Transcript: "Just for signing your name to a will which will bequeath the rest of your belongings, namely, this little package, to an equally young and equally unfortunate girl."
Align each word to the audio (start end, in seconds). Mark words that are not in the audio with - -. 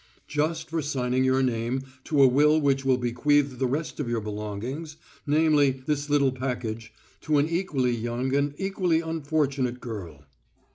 "Just 0.27 0.71
for 0.71 0.81
signing 0.81 1.23
your 1.23 1.43
name 1.43 1.83
to 2.05 2.23
a 2.23 2.27
will 2.27 2.59
which 2.59 2.83
will 2.83 2.97
bequeath 2.97 3.59
the 3.59 3.67
rest 3.67 3.99
of 3.99 4.09
your 4.09 4.19
belongings, 4.19 4.97
namely, 5.27 5.83
this 5.85 6.09
little 6.09 6.31
package, 6.31 6.91
to 7.21 7.37
an 7.37 7.47
equally 7.47 7.95
young 7.95 8.35
and 8.35 8.55
equally 8.57 9.01
unfortunate 9.01 9.79
girl." 9.79 10.25